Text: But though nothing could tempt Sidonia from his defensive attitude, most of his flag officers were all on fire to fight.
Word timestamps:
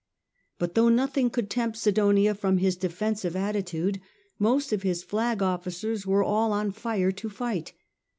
But 0.57 0.73
though 0.73 0.89
nothing 0.89 1.29
could 1.29 1.47
tempt 1.47 1.77
Sidonia 1.77 2.33
from 2.33 2.57
his 2.57 2.75
defensive 2.75 3.35
attitude, 3.35 4.01
most 4.39 4.73
of 4.73 4.81
his 4.81 5.03
flag 5.03 5.43
officers 5.43 6.07
were 6.07 6.23
all 6.23 6.53
on 6.53 6.71
fire 6.71 7.11
to 7.11 7.29
fight. 7.29 7.73